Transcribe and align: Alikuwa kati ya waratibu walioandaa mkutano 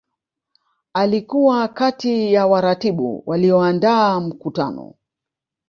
Alikuwa 0.93 1.67
kati 1.67 2.33
ya 2.33 2.47
waratibu 2.47 3.23
walioandaa 3.25 4.19
mkutano 4.19 4.93